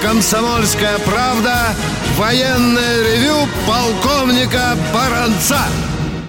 [0.00, 1.74] «Комсомольская правда»
[2.16, 5.58] военное ревю полковника Баранца.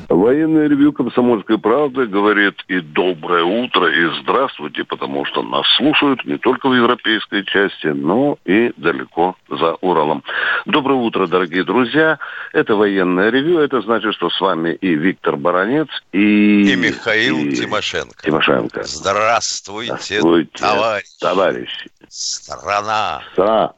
[0.09, 6.37] Военное ревю «Комсомольской правды» говорит и доброе утро, и здравствуйте, потому что нас слушают не
[6.37, 10.23] только в европейской части, но и далеко за Уралом.
[10.65, 12.19] Доброе утро, дорогие друзья.
[12.51, 13.59] Это военное ревю.
[13.59, 16.71] Это значит, что с вами и Виктор Баранец, и...
[16.71, 17.55] И Михаил и...
[17.55, 18.23] Тимошенко.
[18.23, 18.83] Тимошенко.
[18.83, 21.07] Здравствуйте, Здравствуйте товарищ.
[21.19, 21.89] товарищи.
[22.09, 23.21] Страна.
[23.33, 23.73] Страна.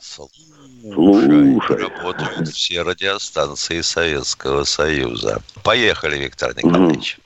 [0.93, 1.59] Слушай.
[1.69, 5.41] Работают все радиостанции Советского Союза.
[5.63, 7.17] Поехали, Виктор Николаевич.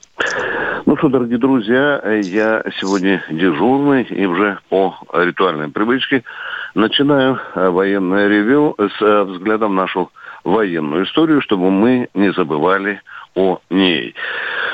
[0.86, 6.24] Ну что, дорогие друзья, я сегодня дежурный и уже по ритуальной привычке
[6.74, 10.10] начинаю военное ревю с взглядом в нашу
[10.42, 13.02] военную историю, чтобы мы не забывали
[13.34, 14.14] о ней.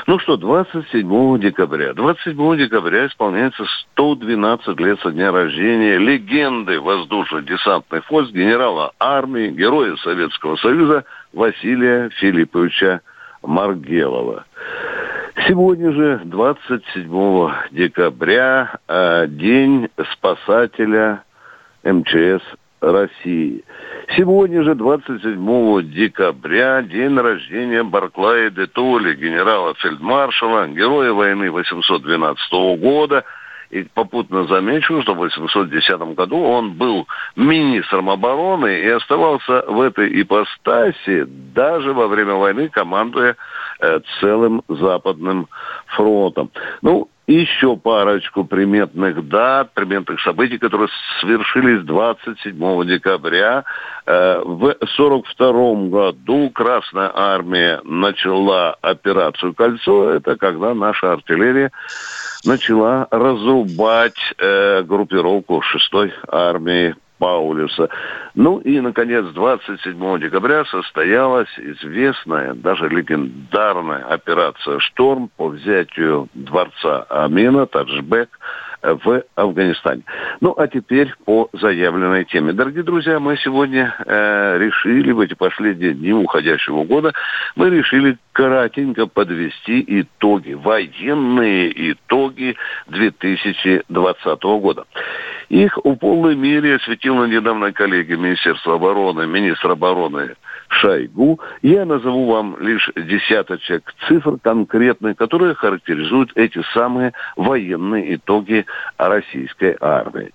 [0.07, 1.93] Ну что, 27 декабря.
[1.93, 10.55] 27 декабря исполняется 112 лет со дня рождения легенды воздушно-десантных войск генерала армии, героя Советского
[10.57, 13.01] Союза Василия Филипповича
[13.43, 14.45] Маргелова.
[15.47, 18.79] Сегодня же, 27 декабря,
[19.27, 21.23] день спасателя
[21.83, 22.41] МЧС
[22.79, 23.63] России.
[24.15, 33.23] Сегодня же, 27 декабря, день рождения Барклая де Толли, генерала-фельдмаршала, героя войны 812 года.
[33.69, 37.05] И попутно замечу, что в 810 году он был
[37.35, 43.35] министром обороны и оставался в этой ипостаси даже во время войны, командуя
[44.19, 45.47] целым Западным
[45.87, 46.51] фронтом.
[46.81, 50.87] Ну, еще парочку приметных дат, приметных событий, которые
[51.19, 53.65] свершились 27 декабря.
[54.05, 60.11] Э, в 1942 году Красная Армия начала операцию «Кольцо».
[60.11, 61.71] Это когда наша артиллерия
[62.45, 67.89] начала разрубать э, группировку 6-й армии Паулюса.
[68.35, 77.65] Ну и, наконец, 27 декабря состоялась известная, даже легендарная операция «Шторм» по взятию дворца Амина,
[77.65, 78.29] Таджбек,
[78.83, 80.03] в Афганистане.
[80.39, 82.53] Ну, а теперь по заявленной теме.
[82.53, 87.13] Дорогие друзья, мы сегодня э, решили в эти последние дни уходящего года,
[87.55, 92.55] мы решили кратенько подвести итоги, военные итоги
[92.87, 94.85] 2020 года.
[95.49, 100.35] Их в полной мере осветила недавно коллеги Министерства обороны, министр обороны
[100.69, 101.39] Шойгу.
[101.61, 108.65] Я назову вам лишь десяточек цифр конкретных, которые характеризуют эти самые военные итоги
[108.97, 110.33] российской армии.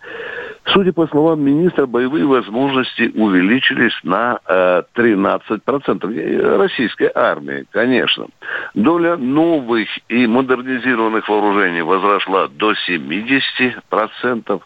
[0.66, 8.26] Судя по словам министра, боевые возможности увеличились на э, 13% российской армии, конечно.
[8.74, 14.62] Доля новых и модернизированных вооружений возросла до 70%.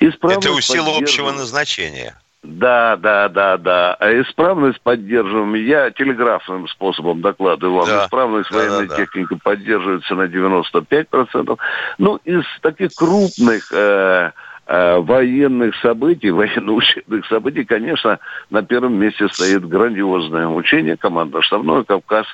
[0.00, 2.16] Исправность Это у сил общего назначения.
[2.42, 3.94] Да, да, да, да.
[4.00, 5.54] А исправность поддерживаем.
[5.54, 7.86] Я телеграфным способом докладываю вам.
[7.86, 8.06] Да.
[8.06, 9.40] Исправность да, военной да, техники да.
[9.42, 11.58] поддерживается на 95%.
[11.98, 14.32] Ну, из таких крупных э,
[14.70, 18.18] военных событий, военно-учебных событий, конечно,
[18.50, 22.26] на первом месте стоит грандиозное учение командно-штабное «Кавказ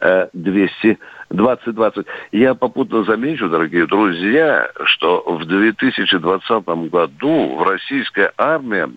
[0.00, 0.98] э, 200
[1.30, 2.06] 2020.
[2.32, 8.88] Я попутно замечу, дорогие друзья, что в 2020 году в российская армия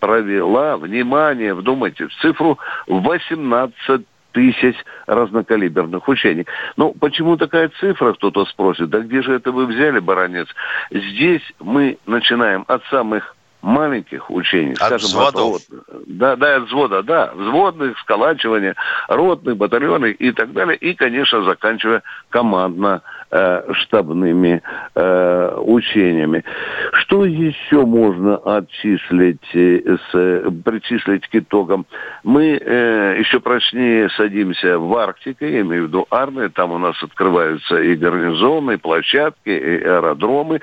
[0.00, 4.06] провела, внимание, вдумайте, в цифру 18
[4.36, 4.76] тысяч
[5.06, 6.46] разнокалиберных учений.
[6.76, 10.46] Ну, почему такая цифра, кто-то спросит, да где же это вы взяли, баронец?
[10.90, 13.35] Здесь мы начинаем от самых
[13.66, 15.56] маленьких учений, от скажем, взводов.
[15.56, 15.62] От,
[16.06, 18.76] да, да, от взвода, да, взводных, сколачивания,
[19.08, 24.62] ротных, батальонных и так далее, и, конечно, заканчивая командно э, штабными
[24.94, 26.44] э, учениями.
[26.92, 31.86] Что еще можно отчислить, э, с, причислить к итогам?
[32.22, 37.02] Мы э, еще прочнее садимся в Арктике, я имею в виду армия, там у нас
[37.02, 40.60] открываются и гарнизоны, и площадки, и аэродромы.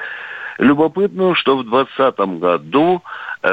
[0.57, 3.01] Любопытно, что в 2020 году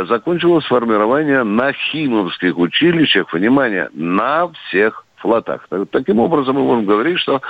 [0.08, 5.68] закончилось формирование на химовских училищах, внимание, на всех флотах.
[5.90, 7.42] Таким образом, мы можем говорить, что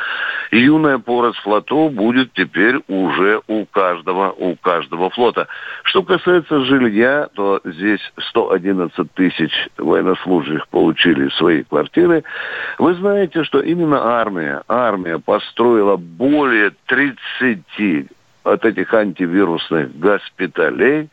[0.50, 5.46] юная поросль флотов будет теперь уже у каждого, у каждого флота.
[5.84, 8.00] Что касается жилья, то здесь
[8.30, 12.24] 111 тысяч военнослужащих получили свои квартиры.
[12.78, 17.60] Вы знаете, что именно армия, армия построила более 30
[18.42, 21.10] от этих антивирусных госпиталей,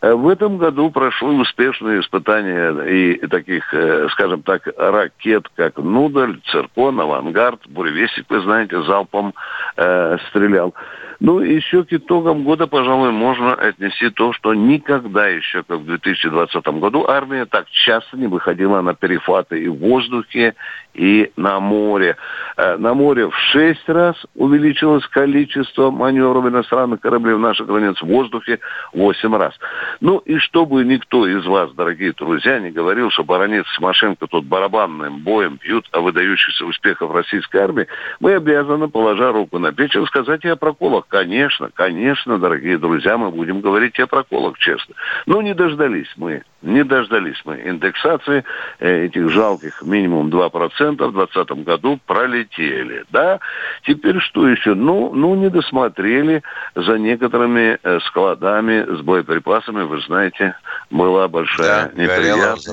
[0.00, 6.40] Э, в этом году прошло успешные испытания и таких, э, скажем так, ракет, как «Нудаль»,
[6.46, 9.34] «Циркон», «Авангард», «Буревестник», вы знаете, залпом
[9.76, 10.74] э, стрелял.
[11.20, 16.66] Ну, еще к итогам года, пожалуй, можно отнести то, что никогда еще, как в 2020
[16.78, 20.54] году, армия так часто не выходила на перехваты и в воздухе,
[20.94, 22.16] и на море.
[22.56, 28.06] Э, на море в шесть раз увеличилось количество маневров иностранных кораблей в наших границ, в
[28.06, 28.58] воздухе
[28.92, 29.54] восемь раз.
[30.00, 35.18] Ну и чтобы никто из вас, дорогие друзья, не говорил, что баронец Тимошенко тут барабанным
[35.18, 37.86] боем пьют о выдающихся успехах российской армии,
[38.18, 41.04] мы обязаны, положа руку на плечи, сказать и о проколах.
[41.10, 44.94] Конечно, конечно, дорогие друзья, мы будем говорить о проколах, честно.
[45.26, 48.44] Но не дождались мы, не дождались мы индексации
[48.78, 50.50] э, этих жалких минимум 2%
[50.92, 53.04] в 2020 году пролетели.
[53.10, 53.40] Да?
[53.82, 54.74] Теперь что еще?
[54.74, 56.44] Ну, ну не досмотрели
[56.76, 59.82] за некоторыми э, складами с боеприпасами.
[59.82, 60.54] Вы знаете,
[60.90, 62.68] была большая да, неприятность.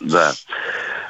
[0.00, 0.32] Да.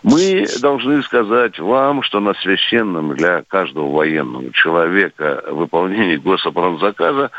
[0.02, 7.30] Мы должны сказать вам, что на священном для каждого военного человека выполнении гособоронзаказа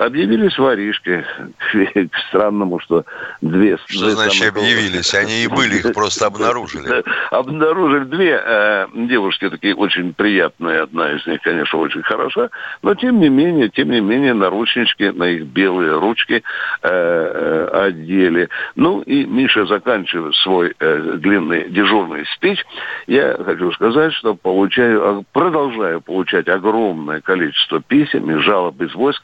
[0.00, 1.24] объявились воришки.
[1.72, 3.04] К странному, что
[3.40, 3.76] две...
[3.86, 5.14] Что две значит объявились?
[5.14, 7.02] Они и были, их просто обнаружили.
[7.30, 10.82] Обнаружили две э, девушки такие очень приятные.
[10.82, 12.48] Одна из них, конечно, очень хороша.
[12.82, 16.42] Но тем не менее, тем не менее, наручнички на их белые ручки
[16.82, 18.48] э, э, одели.
[18.76, 22.64] Ну и Миша, заканчивая свой э, длинный дежурный спич,
[23.06, 29.22] я хочу сказать, что получаю, продолжаю получать огромное количество писем и жалоб из войск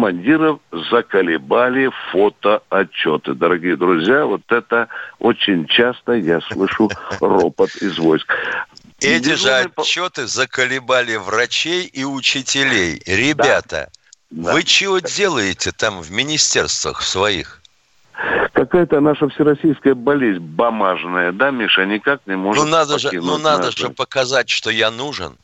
[0.00, 0.60] командиров
[0.90, 3.34] заколебали фотоотчеты.
[3.34, 4.88] Дорогие друзья, вот это
[5.18, 8.32] очень часто я слышу ропот из войск.
[9.00, 13.02] Эти же отчеты заколебали врачей и учителей.
[13.06, 13.90] Ребята,
[14.30, 14.54] да.
[14.54, 17.60] вы чего делаете там в министерствах своих?
[18.54, 23.70] Какая-то наша всероссийская болезнь бумажная, да, Миша, никак не может Ну надо же, ну надо
[23.70, 25.36] же показать, что я нужен.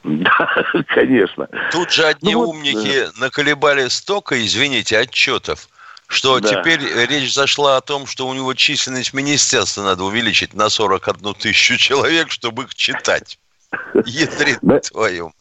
[0.04, 0.48] Да,
[0.88, 1.48] конечно.
[1.72, 5.68] Тут же одни ну, умники вот, наколебали столько, извините, отчетов,
[6.06, 6.48] что да.
[6.48, 11.76] теперь речь зашла о том, что у него численность министерства надо увеличить на 41 тысячу
[11.76, 13.38] человек, чтобы их читать.
[14.04, 14.80] Ядрит да.
[14.80, 15.32] твою.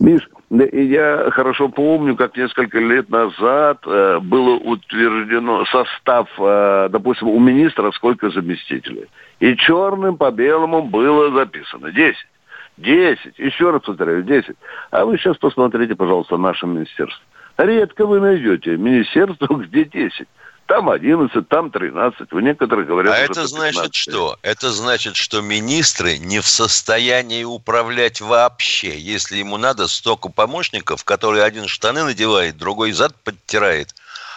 [0.00, 7.38] Миш, я хорошо помню, как несколько лет назад э, было утверждено состав, э, допустим, у
[7.38, 9.06] министра сколько заместителей.
[9.40, 12.16] И черным по белому было записано 10.
[12.78, 13.36] Десять.
[13.38, 14.56] Еще раз повторяю, десять.
[14.92, 17.22] А вы сейчас посмотрите, пожалуйста, наше министерство.
[17.56, 20.28] Редко вы найдете министерство, где десять.
[20.66, 22.30] Там 11, там 13.
[22.30, 24.36] У некоторых говорят, А это значит что?
[24.42, 28.98] Это значит, что министры не в состоянии управлять вообще.
[28.98, 33.94] Если ему надо столько помощников, которые один штаны надевает, другой зад подтирает,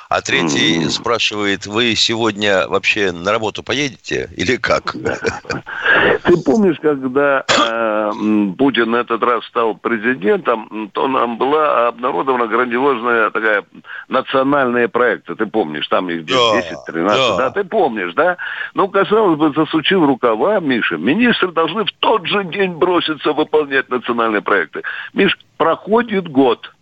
[0.07, 4.95] а третий спрашивает, вы сегодня вообще на работу поедете или как?
[6.23, 8.11] Ты помнишь, когда э,
[8.57, 13.63] Путин на этот раз стал президентом, то нам была обнародована грандиозная такая
[14.07, 15.35] национальная проекты.
[15.35, 17.37] Ты помнишь, там их 10, 13, да.
[17.37, 18.37] да, ты помнишь, да?
[18.73, 24.41] Ну, казалось бы, засучив рукава, Миша, министры должны в тот же день броситься выполнять национальные
[24.41, 24.81] проекты.
[25.13, 26.71] Миш, проходит год–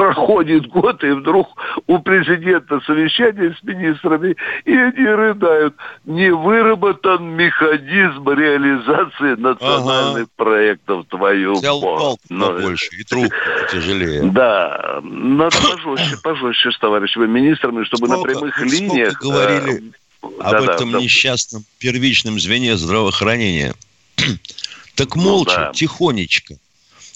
[0.00, 1.46] проходит год, и вдруг
[1.86, 5.74] у президента совещание с министрами, и они рыдают.
[6.06, 10.30] Не выработан механизм реализации национальных ага.
[10.36, 11.52] проектов твою.
[11.56, 12.46] Взял палку Но...
[12.46, 13.36] побольше и трубку
[13.70, 14.22] тяжелее.
[14.40, 19.20] Да, надо пожестче, пожестче с товарищами министрами, чтобы сколько, на прямых линиях...
[19.20, 19.92] говорили
[20.22, 23.74] э, об да, этом да, несчастном первичном звене здравоохранения.
[24.94, 25.72] так молча, ну, да.
[25.74, 26.54] тихонечко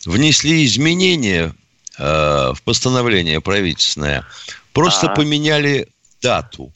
[0.04, 1.54] внесли изменения
[1.98, 4.26] Э, в постановление правительственное,
[4.72, 5.16] просто А-а-а.
[5.16, 5.88] поменяли
[6.20, 6.72] дату.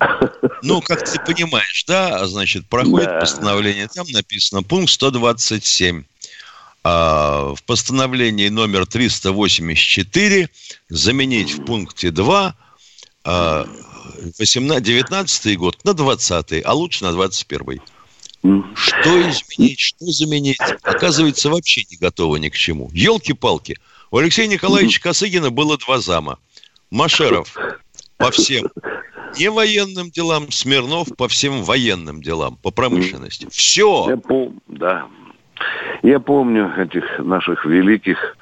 [0.62, 3.20] Ну, как ты понимаешь, да, значит, проходит да.
[3.20, 6.04] постановление, там написано пункт 127.
[6.82, 10.48] А, в постановлении номер 384
[10.88, 12.54] заменить в пункте 2
[13.24, 13.66] а,
[14.38, 17.80] 18, 19 год на 20, а лучше на 21.
[18.74, 20.58] Что изменить, что заменить?
[20.82, 22.90] Оказывается, вообще не готовы ни к чему.
[22.92, 23.78] Елки-палки.
[24.14, 26.38] У Алексея Николаевича Косыгина было два зама.
[26.92, 27.52] Машеров
[28.16, 28.70] по всем
[29.36, 33.48] не военным делам, Смирнов по всем военным делам, по промышленности.
[33.50, 34.06] Все.
[34.08, 34.60] Я пом...
[34.68, 35.08] Да.
[36.04, 38.36] Я помню этих наших великих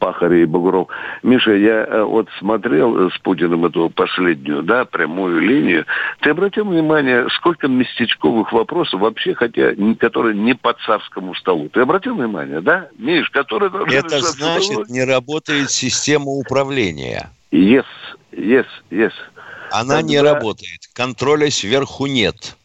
[0.00, 0.88] Пахаря и Бугров.
[1.22, 5.86] Миша, я э, вот смотрел с Путиным эту последнюю, да, прямую линию.
[6.20, 11.68] Ты обратил внимание, сколько местечковых вопросов вообще, хотя, которые не по царскому столу.
[11.68, 12.88] Ты обратил внимание, да?
[12.98, 13.68] Миш, который...
[13.94, 17.30] Это значит, не работает система управления.
[17.52, 17.86] Yes,
[18.32, 19.12] yes, yes.
[19.70, 20.02] Она Тогда...
[20.02, 20.80] не работает.
[20.94, 22.56] Контроля сверху нет.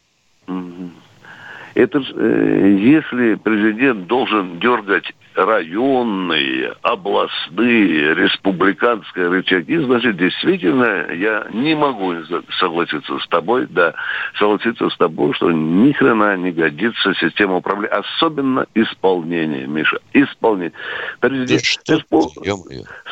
[1.74, 12.14] Это э, если президент должен дергать районные, областные, республиканские рычаги, значит, действительно, я не могу
[12.58, 13.94] согласиться с тобой, да,
[14.38, 20.72] согласиться с тобой, что ни хрена не годится система управления, особенно исполнение, Миша, исполнение.
[21.20, 22.16] Президент, да что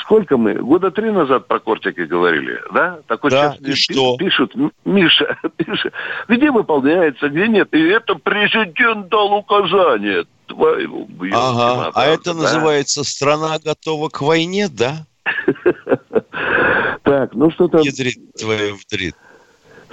[0.02, 3.00] сколько мы, года три назад про кортики говорили, да?
[3.06, 4.16] Такой да, и что?
[4.16, 4.54] Пишут,
[4.84, 5.92] Миша, пишут,
[6.28, 12.42] где выполняется, где нет, и это президент дал указание, твою Ага, а это да?
[12.42, 15.06] называется «Страна готова к войне», да?
[17.04, 17.82] Так, ну что там...
[17.82, 19.14] Ядрит твою вдрит.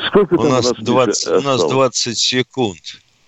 [0.07, 2.79] Сколько у нас, 20, у нас 20 секунд.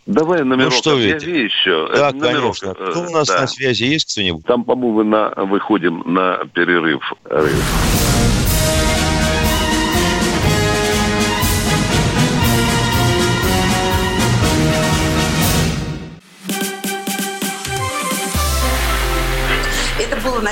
[0.06, 1.46] Давай номерок ну, что видите?
[1.46, 1.90] еще.
[1.94, 2.58] Да, Это номерок.
[2.60, 2.74] конечно.
[2.74, 3.42] Кто у нас да.
[3.42, 3.84] на связи?
[3.84, 4.46] Есть кто-нибудь?
[4.46, 7.14] Там, по-моему, на, выходим на перерыв.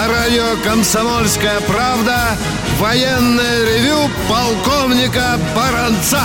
[0.00, 2.16] На радио «Комсомольская правда»
[2.78, 6.22] военное ревю полковника Баранца.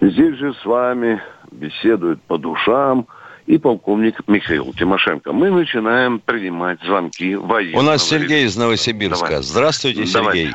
[0.00, 3.06] Здесь же с вами беседует по душам
[3.44, 5.34] и полковник Михаил Тимошенко.
[5.34, 7.82] Мы начинаем принимать звонки военного.
[7.82, 9.26] У нас Сергей из Новосибирска.
[9.26, 9.42] Давай.
[9.42, 10.54] Здравствуйте, Сергей.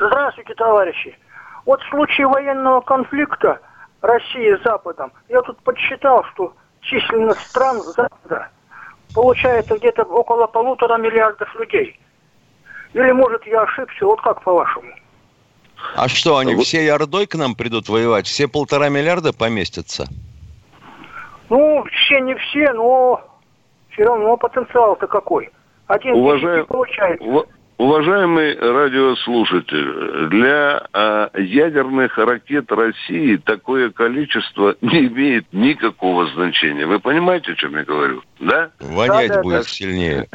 [0.00, 1.14] Здравствуйте, товарищи.
[1.66, 3.60] Вот в случае военного конфликта
[4.00, 8.48] России с Западом, я тут подсчитал, что численность стран Запада–
[9.14, 11.98] получается где-то около полутора миллиардов людей.
[12.94, 14.92] Или, может, я ошибся, вот как по-вашему?
[15.96, 16.64] А что, они вот.
[16.64, 18.26] всей Ордой к нам придут воевать?
[18.26, 20.06] Все полтора миллиарда поместятся?
[21.48, 23.20] Ну, все не все, но
[23.90, 25.50] все равно потенциал-то какой.
[25.86, 26.66] Один Уважаем...
[26.66, 27.46] получается.
[27.82, 36.86] Уважаемый радиослушатель, для э, ядерных ракет России такое количество не имеет никакого значения.
[36.86, 38.22] Вы понимаете, о чем я говорю?
[38.38, 38.70] Да?
[38.78, 39.64] Вонять да, будет да.
[39.64, 40.28] сильнее.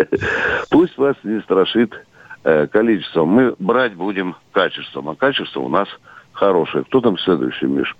[0.70, 1.92] Пусть вас не страшит
[2.42, 3.28] э, количеством.
[3.28, 5.86] Мы брать будем качеством, а качество у нас
[6.32, 6.82] хорошее.
[6.82, 7.94] Кто там следующий, Миш?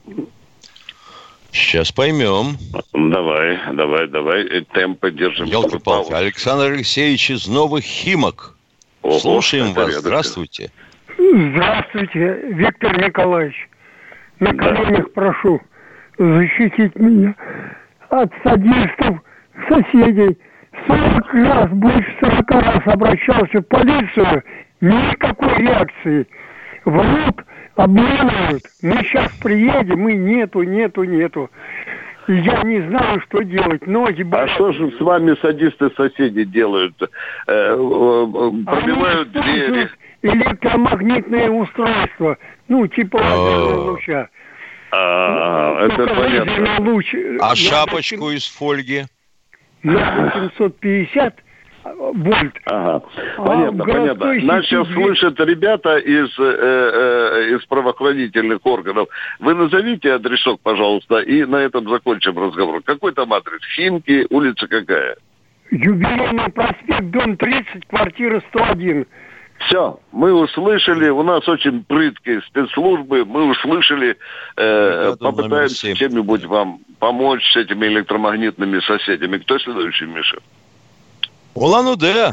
[1.53, 2.57] Сейчас поймем.
[2.93, 4.67] Давай, давай, давай.
[4.73, 5.47] Темп держим.
[5.47, 6.13] Елки-палки.
[6.13, 8.57] Александр Алексеевич из Новых Химок.
[9.03, 9.95] Ого, Слушаем вас.
[9.95, 10.71] Здравствуйте.
[11.17, 13.69] Здравствуйте, Виктор Николаевич.
[14.41, 15.61] На коленях прошу
[16.19, 17.35] защитить меня
[18.09, 19.21] от садистов,
[19.69, 20.39] соседей.
[20.87, 24.43] 40 раз, больше 40 раз обращался в полицию,
[24.81, 26.27] никакой реакции.
[26.85, 27.45] Врут,
[27.77, 28.63] обманывают.
[28.83, 31.51] Мы сейчас приедем, и нету, нету, нету.
[32.29, 33.87] Я не знаю, что делать.
[33.87, 34.51] Ноги болят.
[34.51, 36.95] А что же с вами садисты-соседи делают?
[37.03, 37.07] Э,
[37.47, 39.89] э, пробивают а двери?
[40.23, 42.37] Электромагнитное устройство.
[42.69, 44.29] Ну, типа луча.
[44.93, 46.81] А, это понятно.
[46.81, 49.05] Луч, а шапочку из фольги?
[49.83, 51.35] На 750
[51.85, 52.55] вольт.
[52.67, 53.03] Ага.
[53.37, 54.35] Понятно, а понятно.
[54.43, 59.09] Нас сейчас слышат ребята из, э, э, из правоохранительных органов.
[59.39, 62.83] Вы назовите адресок, пожалуйста, и на этом закончим разговор.
[62.83, 63.61] Какой там адрес?
[63.75, 65.17] Химки, улица какая?
[65.71, 69.07] Юбилейный проспект, дом 30, квартира 101.
[69.67, 74.17] Все, мы услышали, у нас очень прыткие спецслужбы, мы услышали,
[74.57, 79.37] э, попытаемся чем-нибудь вам помочь с этими электромагнитными соседями.
[79.37, 80.39] Кто следующий, Миша?
[81.55, 82.31] Улан-Удэ.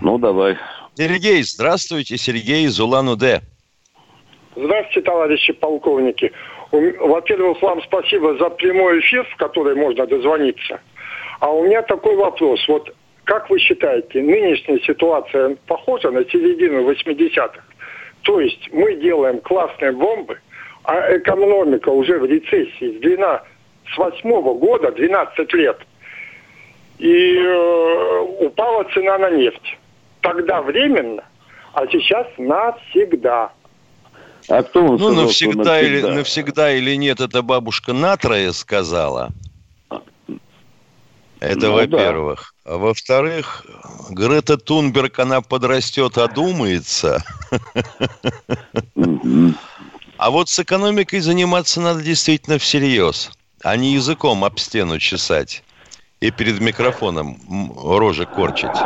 [0.00, 0.56] Ну, давай.
[0.94, 3.40] Сергей, здравствуйте, Сергей из Улан-Удэ.
[4.54, 6.32] Здравствуйте, товарищи полковники.
[6.72, 10.80] Во-первых, вам спасибо за прямой эфир, в который можно дозвониться.
[11.40, 12.66] А у меня такой вопрос.
[12.68, 17.60] Вот как вы считаете, нынешняя ситуация похожа на середину 80-х?
[18.22, 20.38] То есть мы делаем классные бомбы,
[20.84, 23.46] а экономика уже в рецессии с 12
[23.92, 25.78] с восьмого года, 12 лет,
[26.98, 29.78] и э, упала цена на нефть.
[30.20, 31.24] Тогда временно,
[31.72, 33.52] а сейчас навсегда.
[34.48, 35.80] А кто ну, сказал, навсегда, навсегда?
[35.80, 39.30] Или, навсегда или нет, это бабушка Натрая сказала.
[41.40, 42.54] Это ну, во-первых.
[42.64, 42.72] Да.
[42.72, 43.66] А во-вторых,
[44.10, 47.22] Грета Тунберг, она подрастет, одумается.
[50.16, 53.30] А вот с экономикой заниматься надо действительно всерьез,
[53.62, 55.62] а не языком об стену чесать
[56.20, 57.38] и перед микрофоном
[57.76, 58.76] рожи корчить.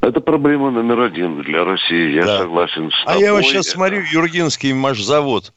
[0.00, 2.38] Это проблема номер один для России, я да.
[2.38, 3.14] согласен с тобой.
[3.14, 5.52] А я вот сейчас смотрю, Юргенский машзавод,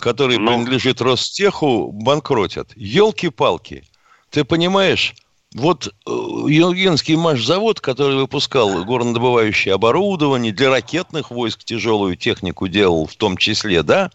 [0.00, 0.46] который ну...
[0.46, 2.70] принадлежит Ростеху, банкротят.
[2.76, 3.84] Елки-палки.
[4.30, 5.14] Ты понимаешь,
[5.54, 13.16] вот э, Юнгенский машзавод, который выпускал горнодобывающее оборудование для ракетных войск, тяжелую технику делал в
[13.16, 14.10] том числе, да?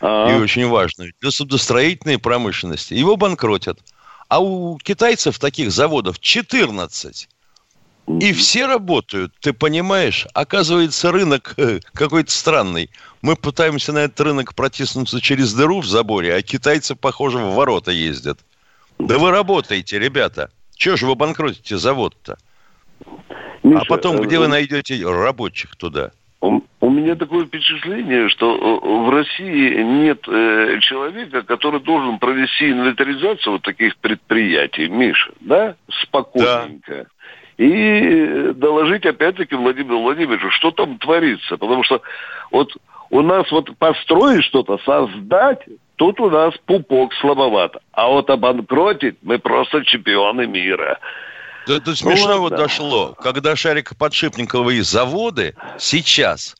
[0.00, 0.32] А-а-а.
[0.32, 1.12] И очень важную.
[1.20, 2.94] Для судостроительной промышленности.
[2.94, 3.78] Его банкротят.
[4.32, 7.28] А у китайцев таких заводов 14.
[8.18, 10.26] И все работают, ты понимаешь?
[10.32, 12.88] Оказывается, рынок э, какой-то странный.
[13.20, 17.90] Мы пытаемся на этот рынок протиснуться через дыру в заборе, а китайцы, похоже, в ворота
[17.90, 18.38] ездят.
[18.98, 20.50] Да вы работаете, ребята.
[20.76, 22.38] Чего же вы банкротите завод-то?
[23.62, 26.10] Миша, а потом, где вы э, найдете рабочих туда?
[26.92, 33.54] У меня такое впечатление, что э, в России нет э, человека, который должен провести инвентаризацию
[33.54, 36.94] вот таких предприятий, Миша, да, спокойненько.
[36.94, 37.04] Да
[37.56, 41.56] и доложить опять-таки Владимиру Владимировичу, что там творится.
[41.56, 42.02] Потому что
[42.50, 42.76] вот
[43.10, 45.60] у нас вот построить что-то, создать,
[45.96, 47.80] тут у нас пупок слабовато.
[47.92, 50.98] А вот обанкротить мы просто чемпионы мира.
[51.66, 53.14] Да это смешно ну, вот дошло.
[53.18, 56.56] Когда шарикоподшипниковые заводы сейчас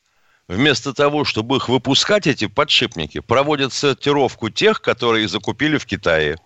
[0.49, 6.37] вместо того, чтобы их выпускать, эти подшипники, проводят сортировку тех, которые закупили в Китае.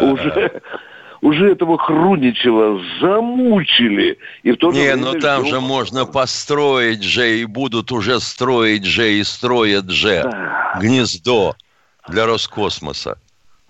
[0.00, 0.62] Уже,
[1.20, 4.18] уже этого Хруничева замучили.
[4.42, 8.84] И в то Не, но ну там же можно построить же, и будут уже строить
[8.84, 10.78] же, и строят же да.
[10.80, 11.56] гнездо
[12.08, 13.18] для Роскосмоса.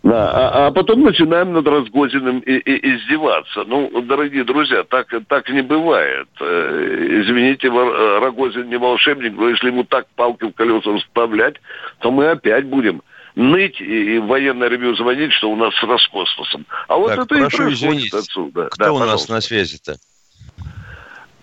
[0.02, 3.64] Да, а, а потом начинаем над Рогозиным и, и, издеваться.
[3.64, 6.28] Ну, дорогие друзья, так, так не бывает.
[6.40, 11.56] Э, извините, Рогозин не волшебник, но если ему так палки в колеса вставлять,
[11.98, 13.02] то мы опять будем
[13.34, 16.64] ныть и в военное ревью звонить, что у нас с Роскосмосом.
[16.86, 18.14] А вот так, это прошу и происходит извинить.
[18.14, 18.68] отсюда.
[18.70, 19.32] Кто да, у пожалуйста.
[19.32, 19.96] нас на связи-то?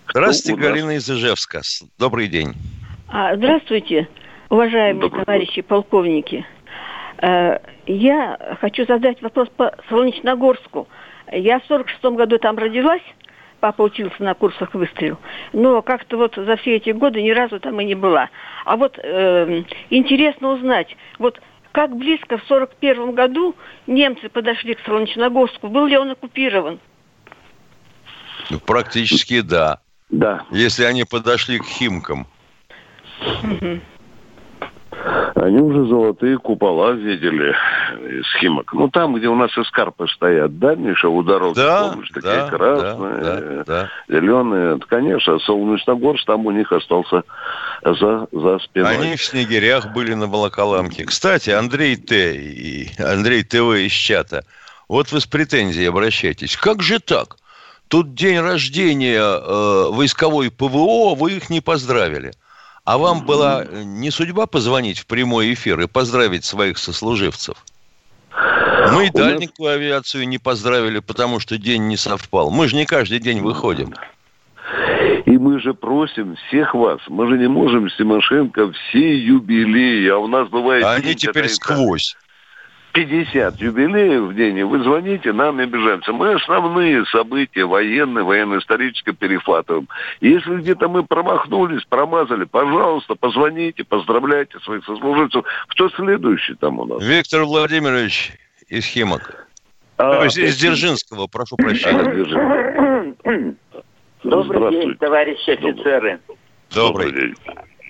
[0.10, 1.62] Здравствуйте, Галина из Ижевска.
[2.00, 2.54] Добрый день.
[3.10, 4.08] А, здравствуйте,
[4.50, 6.46] уважаемые Добрый товарищи полковники.
[7.18, 10.88] Э, я хочу задать вопрос по Солнечногорску.
[11.32, 13.02] Я в 46 году там родилась,
[13.60, 15.18] папа учился на курсах выстрел.
[15.54, 18.30] Но как-то вот за все эти годы ни разу там и не была.
[18.66, 23.56] А вот э, интересно узнать, вот как близко в 41 году
[23.88, 25.68] немцы подошли к Солнечногорску?
[25.68, 26.80] Был ли он оккупирован?
[28.50, 29.82] Ну, практически да.
[30.10, 30.46] Да.
[30.52, 32.28] Если они подошли к Химкам.
[33.44, 33.80] Угу.
[35.46, 37.56] Они уже золотые купола видели
[38.20, 38.74] из Химок.
[38.74, 42.48] Ну, там, где у нас эскарпы стоят, да, Миша, у дорог, да, помнишь, такие да,
[42.48, 44.80] красные, да, да, зеленые.
[44.90, 47.22] Конечно, Солнечногорск там у них остался
[47.84, 48.98] за, за спиной.
[48.98, 51.06] Они в Снегирях были на Волоколамке.
[51.06, 52.36] Кстати, Андрей Т.
[52.36, 54.46] и Андрей ТВ из чата,
[54.90, 56.58] вот вы с претензией обращаетесь.
[56.58, 57.38] Как же так?
[57.88, 62.32] Тут день рождения э, войсковой ПВО, вы их не поздравили–
[62.86, 67.58] а вам была э, не судьба позвонить в прямой эфир и поздравить своих сослуживцев?
[68.92, 72.52] Мы и дальниковую авиацию не поздравили, потому что день не совпал.
[72.52, 73.94] Мы же не каждый день выходим.
[75.26, 80.28] И мы же просим всех вас, мы же не можем Тимошенко все юбилеи, а у
[80.28, 80.84] нас бывает...
[80.86, 82.16] А они теперь сквозь.
[82.96, 86.14] 50 юбилеев в день, и вы звоните нам и обижаемся.
[86.14, 89.90] Мы основные события военные, военно-исторические перехватываем.
[90.22, 95.44] Если где-то мы промахнулись, промазали, пожалуйста, позвоните, поздравляйте своих сослуживцев.
[95.68, 97.04] Кто следующий там у нас?
[97.04, 98.32] Виктор Владимирович
[98.70, 99.46] из Химок.
[99.98, 103.54] А, То есть из Дзержинского, прошу прощения.
[104.24, 106.22] Добрый день, товарищи офицеры.
[106.74, 107.36] Добрый день.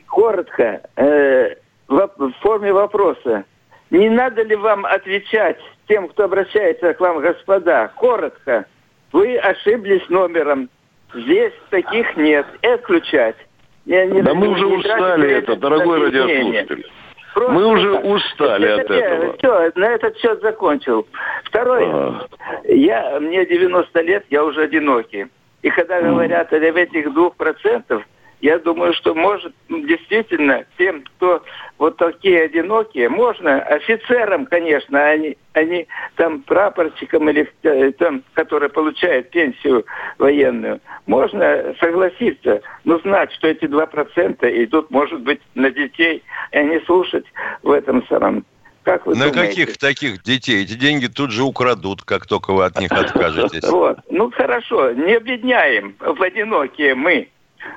[0.07, 1.55] Коротко, э,
[1.87, 3.45] в форме вопроса.
[3.95, 8.65] Не надо ли вам отвечать тем, кто обращается к вам, господа, коротко?
[9.13, 10.69] Вы ошиблись номером.
[11.13, 12.45] Здесь таких нет.
[12.61, 13.37] И отключать.
[13.85, 16.85] Не, не, да мы уже устали это, дорогой радиослушатель.
[17.33, 18.05] Просто Мы уже так.
[18.05, 19.37] устали это, от этого.
[19.37, 21.07] Все, на этот счет закончил.
[21.45, 21.85] Второе.
[21.87, 22.27] Ага.
[22.65, 25.27] Я, мне 90 лет, я уже одинокий.
[25.61, 28.03] И когда говорят о этих двух процентов,
[28.41, 31.43] я думаю, что может действительно тем, кто
[31.77, 39.29] вот такие одинокие, можно офицерам, конечно, они, они там прапорщикам или э, там, которые получают
[39.29, 39.85] пенсию
[40.17, 46.63] военную, можно согласиться, но знать, что эти два процента идут, может быть, на детей, и
[46.63, 47.25] не слушать
[47.63, 48.45] в этом самом
[48.85, 49.65] как вы На думаете?
[49.65, 50.63] каких таких детей?
[50.63, 53.67] Эти деньги тут же украдут, как только вы от них откажетесь.
[53.67, 53.97] Вот.
[54.09, 57.29] Ну хорошо, не объединяем в одинокие мы.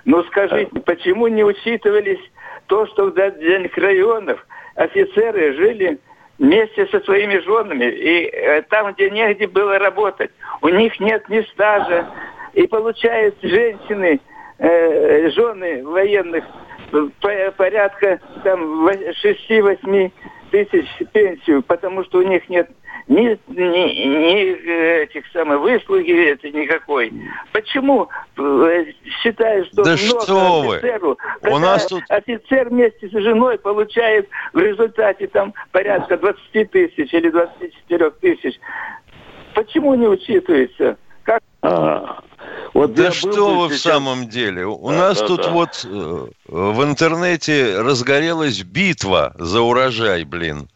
[0.05, 2.21] Но скажите, почему не учитывались
[2.67, 5.99] то, что в отдельных районах офицеры жили
[6.39, 10.31] вместе со своими женами, и э, там, где негде было работать,
[10.63, 12.07] у них нет ни стажа,
[12.55, 14.21] и получают женщины,
[14.59, 16.45] э, жены военных
[17.57, 20.11] порядка там 6-8
[20.51, 22.71] тысяч пенсию, потому что у них нет
[23.09, 23.63] ни, ни,
[24.07, 27.13] ни этих самых выслуги это никакой.
[27.53, 28.85] Почему э,
[29.23, 31.51] считаю, что да много что офицеру, вы?
[31.51, 32.03] У нас тут...
[32.09, 38.61] офицер вместе с женой получает в результате там порядка 20 тысяч или 24 тысяч,
[39.55, 40.99] почему не учитывается?
[41.23, 41.43] Как...
[41.63, 42.21] А,
[42.75, 43.81] вот да что вы сейчас...
[43.81, 44.67] в самом деле?
[44.67, 45.51] У да, нас да, тут да.
[45.51, 50.69] вот э, в интернете разгорелась битва за урожай, блин.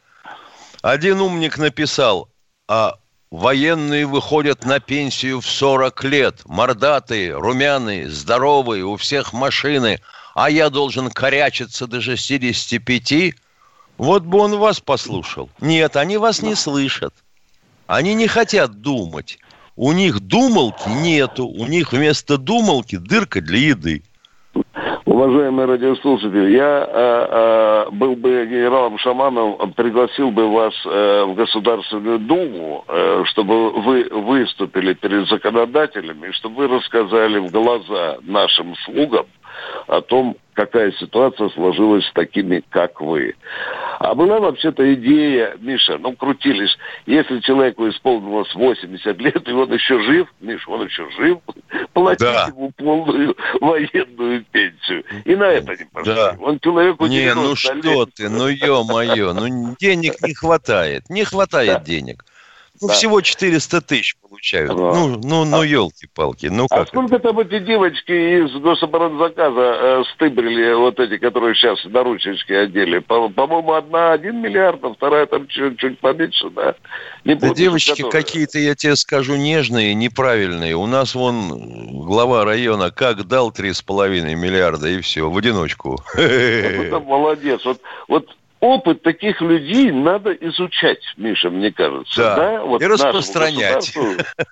[0.82, 2.28] Один умник написал,
[2.68, 2.96] а
[3.30, 10.00] военные выходят на пенсию в 40 лет, мордатые, румяные, здоровые, у всех машины,
[10.34, 13.34] а я должен корячиться до 65?
[13.96, 15.48] Вот бы он вас послушал.
[15.60, 17.14] Нет, они вас не слышат.
[17.86, 19.38] Они не хотят думать.
[19.76, 24.02] У них думалки нету, у них вместо думалки дырка для еды.
[25.12, 32.18] Уважаемые радиослушатели, я э, э, был бы генералом Шаманом, пригласил бы вас э, в Государственную
[32.18, 39.26] Думу, э, чтобы вы выступили перед законодателями, чтобы вы рассказали в глаза нашим слугам
[39.86, 43.34] о том, какая ситуация сложилась с такими, как вы.
[43.98, 50.00] А была вообще-то идея, Миша, ну, крутились, если человеку исполнилось 80 лет, и он еще
[50.02, 51.38] жив, Миша, он еще жив,
[51.92, 52.46] платить да.
[52.48, 55.04] ему полную военную пенсию.
[55.24, 56.14] И на это не пошли.
[56.14, 56.36] Да.
[56.40, 58.14] Он человеку Не, ну что лет.
[58.14, 61.84] ты, ну ё-моё, ну денег не хватает, не хватает да.
[61.84, 62.24] денег.
[62.82, 62.94] Ну, да.
[62.94, 64.70] всего 400 тысяч получают.
[64.70, 64.74] Да.
[64.74, 66.46] Ну, ну, ну, елки-палки.
[66.46, 67.28] Ну, а как сколько это?
[67.28, 72.98] там эти девочки из гособоронзаказа э, стыбрили, вот эти, которые сейчас на ручечке одели?
[72.98, 76.74] По- по-моему, одна один миллиард, а вторая там чуть-чуть поменьше, да?
[77.24, 78.10] Не да девочки которые...
[78.10, 80.74] какие-то, я тебе скажу, нежные, неправильные.
[80.74, 86.02] У нас вон глава района как дал 3,5 миллиарда, и все, в одиночку.
[86.14, 87.64] Вот это молодец.
[87.64, 88.28] Вот, вот
[88.62, 92.16] опыт таких людей надо изучать, Миша, мне кажется.
[92.16, 92.64] Да, да?
[92.64, 93.94] Вот и распространять.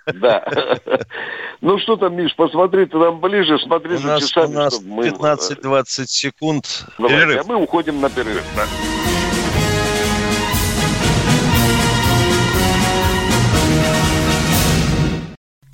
[0.06, 0.44] Да.
[1.62, 4.46] Ну что там, Миш, посмотри ты нам ближе, смотри за часами.
[4.46, 6.86] У нас 15-20 секунд.
[6.98, 8.42] Давайте, а мы уходим на перерыв.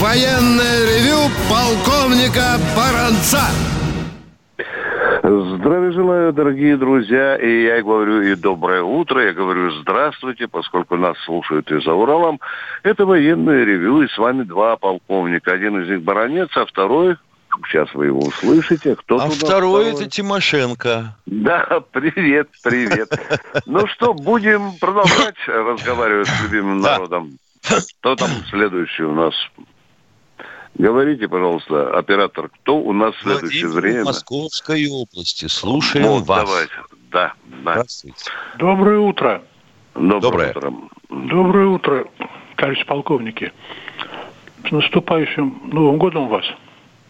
[0.00, 3.42] Военное ревю полковника Баранца.
[5.24, 7.36] Здравия желаю, дорогие друзья.
[7.36, 12.38] И я говорю и доброе утро, я говорю здравствуйте, поскольку нас слушают и за Уралом.
[12.84, 15.52] Это военное ревю, и с вами два полковника.
[15.52, 17.16] Один из них баронец, а второй
[17.66, 18.94] Сейчас вы его услышите.
[18.94, 21.16] Кто а второй это Тимошенко.
[21.26, 23.10] Да, привет, привет.
[23.66, 27.32] Ну что, будем продолжать разговаривать с любимым народом.
[28.00, 29.34] Кто там следующий у нас?
[30.78, 34.04] Говорите, пожалуйста, оператор, кто у нас в следующее время?
[34.04, 35.46] Московской области.
[35.46, 36.44] Слушаем вот, вас.
[36.44, 36.72] Давайте.
[37.10, 37.32] Да,
[37.64, 37.72] да.
[37.72, 38.30] Здравствуйте.
[38.58, 39.42] Доброе утро.
[39.94, 40.72] Доброе, Доброе утро.
[41.08, 42.04] Доброе утро,
[42.56, 43.52] товарищ полковники.
[44.68, 46.44] С наступающим Новым годом вас.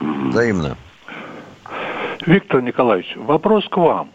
[0.01, 0.79] Взаимно.
[2.25, 4.11] Виктор Николаевич, вопрос к вам.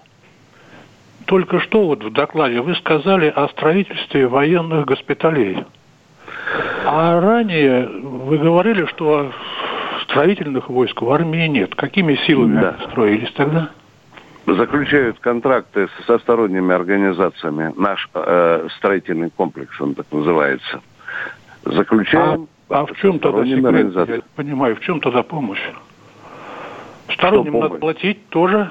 [1.25, 5.63] Только что вот в докладе вы сказали о строительстве военных госпиталей.
[6.85, 9.31] А ранее вы говорили, что
[10.03, 11.75] строительных войск в армии нет.
[11.75, 12.77] Какими силами да.
[12.89, 13.69] строились тогда?
[14.45, 17.73] Заключают контракты со сторонними организациями.
[17.77, 20.81] Наш э, строительный комплекс, он так называется.
[21.63, 22.47] Заключаем.
[22.69, 24.09] А, а в чем тогда секрет?
[24.09, 25.61] Я понимаю, в чем тогда помощь?
[27.13, 28.69] Сторонним надо платить тоже.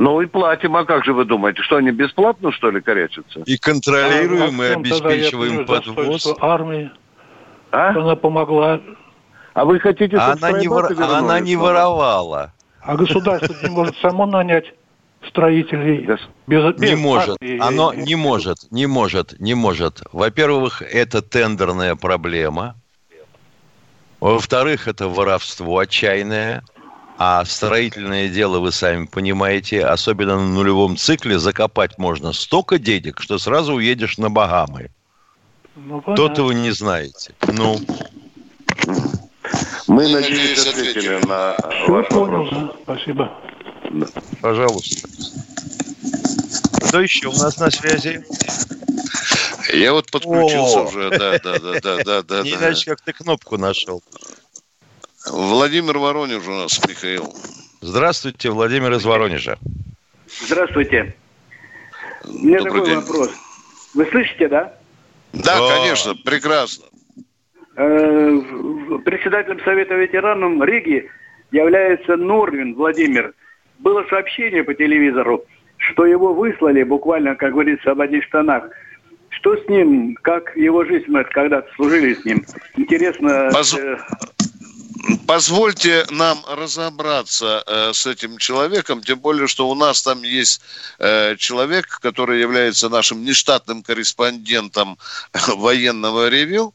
[0.00, 3.40] Ну и платим, а как же вы думаете, что они бесплатно, что ли, корячатся?
[3.44, 6.26] И контролируем, а, и обеспечиваем подвоз.
[6.40, 6.90] армии,
[7.70, 7.90] а?
[7.90, 8.80] она помогла.
[9.52, 10.90] А вы хотите, чтобы она не, вор...
[10.98, 12.54] она не воровала.
[12.80, 14.72] А государство не может само нанять
[15.28, 16.06] строителей.
[16.06, 17.36] Без, без не может.
[17.38, 20.00] Армии, Оно не может, не может, не может.
[20.14, 22.74] Во-первых, это тендерная проблема.
[24.18, 26.62] Во-вторых, это воровство отчаянное.
[27.22, 33.36] А строительное дело, вы сами понимаете, особенно на нулевом цикле, закопать можно столько денег, что
[33.38, 34.90] сразу уедешь на Багамы.
[35.76, 37.34] Ну, То-то вы не знаете.
[37.46, 37.78] Ну.
[39.86, 41.56] Мы, надеюсь, ответили на
[41.88, 42.48] ваш вопрос.
[42.52, 42.72] Да.
[42.84, 43.30] Спасибо.
[43.90, 44.06] Да.
[44.40, 45.06] Пожалуйста.
[46.88, 48.24] Кто еще у нас на связи?
[49.74, 50.84] Я вот подключился О!
[50.84, 52.42] уже, да, да, да, да, да, да.
[52.42, 54.02] Не иначе, как ты кнопку нашел.
[55.26, 57.32] Владимир Воронеж у нас, Михаил.
[57.80, 59.58] Здравствуйте, Владимир из Воронежа.
[60.28, 61.14] Здравствуйте.
[62.24, 63.00] У меня Добрый такой день.
[63.00, 63.30] вопрос.
[63.94, 64.74] Вы слышите, да?
[65.32, 65.68] Да, О.
[65.68, 66.86] конечно, прекрасно.
[67.76, 68.40] Э,
[69.04, 71.08] председателем Совета ветеранов Риги
[71.50, 73.34] является Норвин Владимир.
[73.78, 75.44] Было сообщение по телевизору,
[75.76, 78.64] что его выслали буквально, как говорится, об одних штанах.
[79.30, 82.44] Что с ним, как его жизнь, мы когда-то служили с ним.
[82.76, 83.48] Интересно...
[83.52, 83.76] Поз...
[85.26, 90.60] Позвольте нам разобраться э, с этим человеком, тем более, что у нас там есть
[90.98, 94.98] э, человек, который является нашим нештатным корреспондентом
[95.46, 96.74] военного ревю,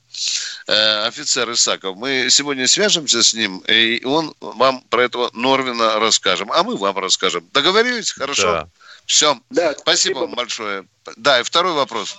[0.67, 1.97] э, офицер Исаков.
[1.97, 6.97] Мы сегодня свяжемся с ним, и он вам про этого Норвина расскажем, а мы вам
[6.97, 7.47] расскажем.
[7.53, 8.11] Договорились?
[8.11, 8.51] Хорошо?
[8.51, 8.67] Да.
[9.05, 9.39] Все.
[9.49, 10.85] Да, спасибо, спасибо вам большое.
[11.17, 12.17] Да, и второй вопрос.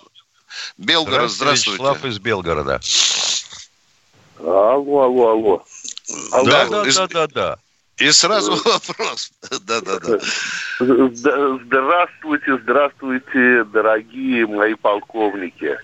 [0.79, 1.83] Белгород, здравствуйте.
[1.83, 2.81] Вячеслав из Белгорода.
[4.39, 5.65] Алло, алло, алло.
[6.45, 7.57] Да, да, да, да, да.
[7.99, 9.31] И сразу вопрос.
[9.67, 10.19] Да, да, да.
[10.79, 15.77] Здравствуйте, здравствуйте, дорогие мои полковники.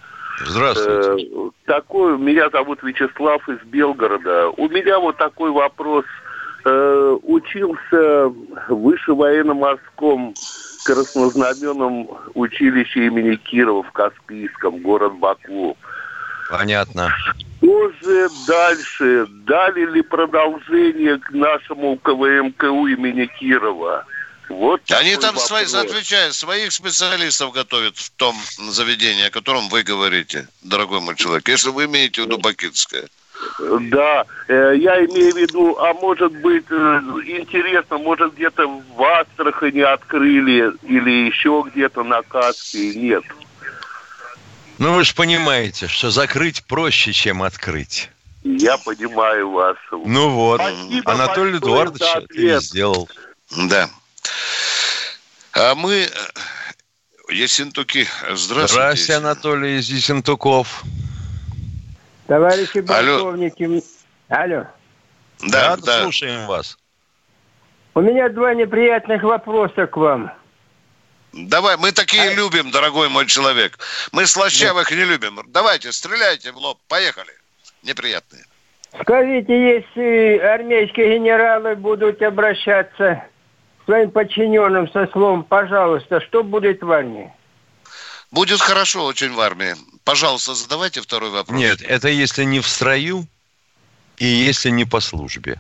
[0.45, 1.27] Здравствуйте.
[1.33, 4.51] Э, такой, меня зовут Вячеслав из Белгорода.
[4.51, 6.05] У меня вот такой вопрос.
[6.65, 10.35] Э, учился в Высшем военно-морском
[10.85, 15.77] краснознаменном училище имени Кирова в Каспийском, город Баку.
[16.53, 17.11] Понятно.
[17.63, 19.27] Что же дальше?
[19.47, 24.05] Дали ли продолжение к нашему КВМКУ имени Кирова?
[24.51, 28.37] Вот Они там свои, отвечают, своих специалистов готовят в том
[28.69, 33.09] заведении, о котором вы говорите, дорогой мой человек, если вы имеете в виду Бакинское.
[33.91, 39.81] Да, э, я имею в виду, а может быть, э, интересно, может где-то в Астрахани
[39.81, 43.25] открыли или еще где-то на Каспии, нет.
[44.83, 48.11] Ну, вы же понимаете, что закрыть проще, чем открыть.
[48.43, 49.77] Я понимаю вас.
[49.93, 53.09] Ну вот, Спасибо Анатолий Эдуардович это и сделал.
[53.57, 53.89] Да.
[55.53, 56.09] А мы...
[56.09, 56.09] Э,
[57.33, 58.73] Есентуки, здравствуйте.
[58.73, 60.83] Здравствуйте, Анатолий из Есентуков.
[62.27, 63.85] Товарищи полковники.
[64.27, 64.67] Алло.
[65.43, 66.77] Да, да, да, слушаем вас.
[67.95, 70.33] У меня два неприятных вопроса к вам.
[71.33, 72.35] Давай, мы такие а...
[72.35, 73.79] любим, дорогой мой человек.
[74.13, 74.95] Мы слащавых да.
[74.95, 75.41] не любим.
[75.49, 76.79] Давайте, стреляйте в лоб.
[76.89, 77.33] Поехали.
[77.83, 78.45] Неприятные.
[79.01, 83.25] Скажите, если армейские генералы будут обращаться
[83.81, 87.33] к своим подчиненным со словом «пожалуйста», что будет в армии?
[88.31, 89.75] Будет хорошо очень в армии.
[90.05, 91.57] Пожалуйста, задавайте второй вопрос.
[91.57, 93.27] Нет, это если не в строю
[94.19, 95.59] и если не по службе.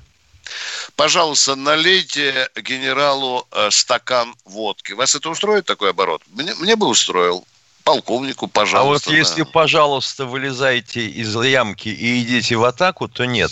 [0.97, 4.93] Пожалуйста, налейте генералу э, стакан водки.
[4.93, 6.23] Вас это устроит такой оборот?
[6.29, 7.47] Мне, мне бы устроил.
[7.85, 9.11] Полковнику, пожалуйста.
[9.11, 9.51] А вот если, да.
[9.51, 13.51] пожалуйста, вылезаете из ямки и идите в атаку, то нет.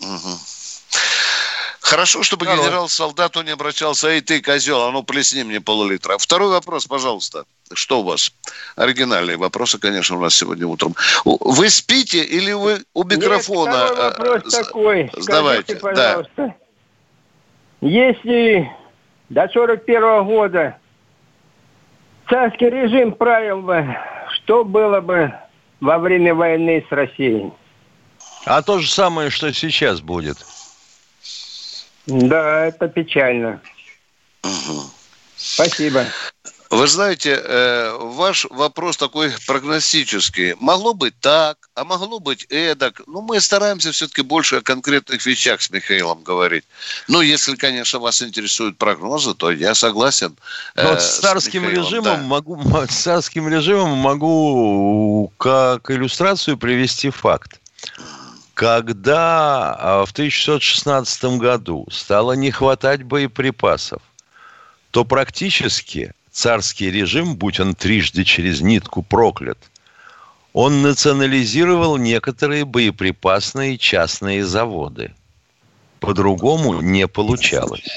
[0.00, 0.38] Угу.
[1.80, 2.62] Хорошо, чтобы Здорово.
[2.62, 6.18] генерал солдату не обращался, эй, ты, козел, а ну плесни мне пол-литра.
[6.18, 7.44] Второй вопрос, пожалуйста.
[7.72, 8.32] Что у вас?
[8.76, 10.94] Оригинальные вопросы, конечно, у нас сегодня утром.
[11.24, 13.70] Вы спите или вы у микрофона?
[13.70, 15.10] Нет, второй вопрос э, такой.
[15.16, 16.30] Сдавайте, Скажите, пожалуйста.
[16.36, 16.54] Да.
[17.80, 18.70] Если
[19.30, 20.76] до 41 -го года
[22.28, 23.96] царский режим правил бы,
[24.34, 25.32] что было бы
[25.80, 27.52] во время войны с Россией?
[28.44, 30.38] А то же самое, что сейчас будет.
[32.06, 33.60] Да, это печально.
[34.42, 34.90] Угу.
[35.36, 36.06] Спасибо.
[36.70, 40.54] Вы знаете, э, ваш вопрос такой прогностический.
[40.60, 43.02] Могло быть так, а могло быть эдак.
[43.08, 46.64] Ну, мы стараемся все-таки больше о конкретных вещах с Михаилом говорить.
[47.08, 50.36] Ну, если, конечно, вас интересуют прогнозы, то я согласен.
[50.76, 52.22] Э, Но с царским с режимом да.
[52.22, 57.60] могу, с царским режимом могу как иллюстрацию привести факт.
[58.60, 64.02] Когда а, в 1616 году стало не хватать боеприпасов,
[64.90, 69.56] то практически царский режим, будь он трижды через нитку проклят,
[70.52, 75.14] он национализировал некоторые боеприпасные частные заводы.
[75.98, 77.96] По-другому не получалось.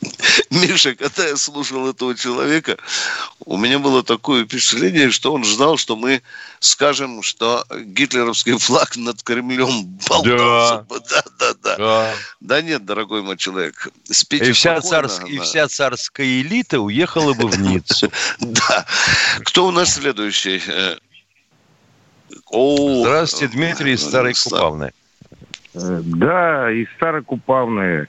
[0.50, 2.76] Миша, когда я слушал этого человека,
[3.44, 6.22] у меня было такое впечатление, что он ждал, что мы
[6.60, 10.86] скажем, что гитлеровский флаг над Кремлем болтался.
[10.88, 11.54] Да, да, да.
[11.58, 12.14] Да, да.
[12.40, 13.88] да нет, дорогой мой человек.
[14.30, 15.24] и, вся царск...
[15.26, 18.10] и вся царская элита уехала бы в Ниццу.
[18.38, 18.86] Да.
[19.44, 20.62] Кто у нас следующий?
[20.68, 20.96] Э,
[22.50, 24.92] Здравствуйте, Дмитрий из Старой Купавны.
[25.74, 28.08] Э, да, из Старой Купавны.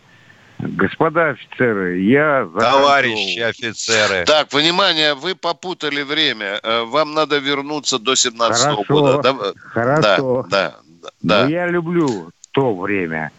[0.60, 2.48] Господа офицеры, я...
[2.60, 4.26] Товарищи офицеры.
[4.26, 6.60] Так, внимание, вы попутали время.
[6.62, 9.22] Э, вам надо вернуться до 17 -го года.
[9.22, 10.46] Да, хорошо.
[10.50, 11.44] Да, да, да.
[11.44, 13.32] Но я люблю то время.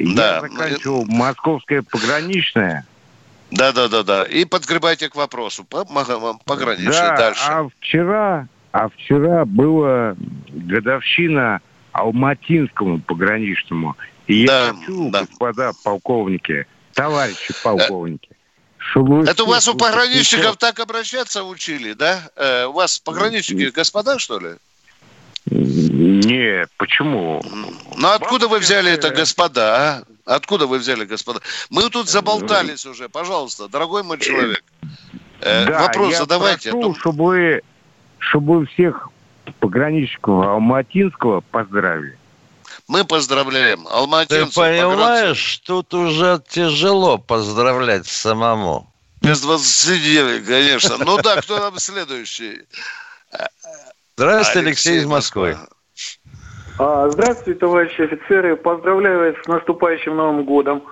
[0.00, 0.34] Да.
[0.34, 2.84] Я заканчивал Московское пограничное.
[3.52, 4.24] Да, да, да, да.
[4.24, 5.64] И подгребайте к вопросу.
[5.64, 7.44] Пограничное да, дальше.
[7.46, 10.16] А вчера, а вчера была
[10.48, 11.60] годовщина
[11.92, 13.96] Алматинскому пограничному.
[14.28, 15.20] И да, я хочу, да.
[15.20, 18.28] господа полковники, товарищи полковники,
[18.76, 19.24] чтобы...
[19.24, 22.30] Это у вас у пограничников так обращаться учили, да?
[22.36, 24.50] Э, у вас пограничники господа, что ли?
[25.50, 27.42] Нет, почему?
[27.96, 30.02] Ну откуда вы взяли это, господа, а?
[30.26, 31.40] Откуда вы взяли, господа?
[31.70, 34.62] Мы тут заболтались уже, пожалуйста, дорогой мой человек.
[35.40, 36.70] Э, да, вопрос я задавайте.
[36.70, 37.62] Прошу, чтобы,
[38.18, 39.08] чтобы всех
[39.58, 42.18] пограничников Алматинского поздравили.
[42.88, 44.54] Мы поздравляем алматинцев.
[44.54, 48.90] Ты понимаешь, тут уже тяжело поздравлять самому.
[49.20, 50.96] Без 29, конечно.
[51.04, 52.62] Ну да, кто нам следующий?
[54.16, 55.56] Здравствуйте, Алексей, Алексей из Москвы.
[56.78, 58.56] А, здравствуйте, товарищи офицеры.
[58.56, 60.82] Поздравляю вас с наступающим Новым годом.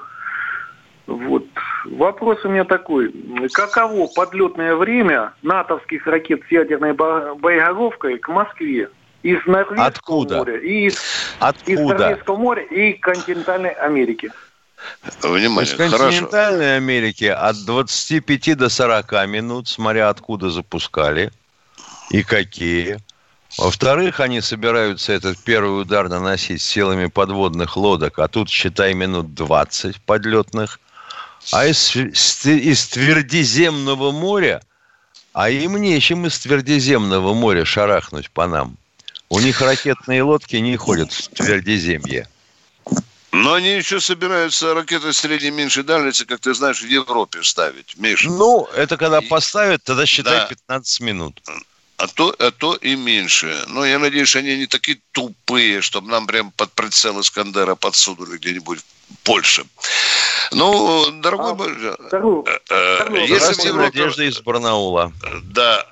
[1.06, 1.46] Вот.
[1.86, 3.14] Вопрос у меня такой.
[3.52, 8.90] Каково подлетное время натовских ракет с ядерной боеголовкой к Москве?
[9.26, 10.36] Из Норвежского Откуда?
[10.38, 10.98] моря, и из,
[11.40, 11.72] Откуда?
[11.72, 14.30] из Норвежского моря и континентальной Америки.
[15.22, 16.76] Внимание, из континентальной хорошо.
[16.76, 21.32] Америки от 25 до 40 минут, смотря откуда запускали
[22.10, 22.98] и какие.
[23.58, 30.00] Во-вторых, они собираются этот первый удар наносить силами подводных лодок, а тут, считай, минут 20
[30.02, 30.78] подлетных.
[31.52, 34.62] А из, из Твердиземного моря,
[35.32, 38.76] а им нечем из Твердиземного моря шарахнуть по нам.
[39.28, 42.28] У них ракетные лодки не ходят в Твердиземье.
[43.32, 47.96] Но они еще собираются ракеты средней и меньшей дальности, как ты знаешь, в Европе ставить,
[47.98, 48.30] Миша.
[48.30, 50.46] Ну, это когда поставят, тогда считай да.
[50.46, 51.42] 15 минут.
[51.98, 53.64] А то, а то и меньше.
[53.68, 58.78] Но я надеюсь, они не такие тупые, чтобы нам прям под прицел Искандера подсунули где-нибудь
[58.78, 59.64] в Польше.
[60.52, 62.06] Ну, дорогой а, мой...
[62.06, 65.12] Вторую, э, э, если Надежда из Барнаула.
[65.42, 65.86] Да.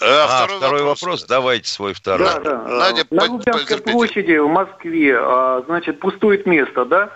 [0.00, 1.02] А, а второй, второй вопрос.
[1.02, 1.24] вопрос.
[1.24, 2.26] Давайте свой второй.
[2.26, 2.62] Да, да.
[2.62, 7.10] Надя, На Лубянской площади в Москве, а, значит, пустует место, да?